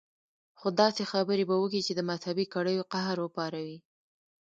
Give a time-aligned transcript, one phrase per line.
[0.59, 3.77] خو داسې خبرې به وکي چې د مذهبي کړيو قهر وپاروي.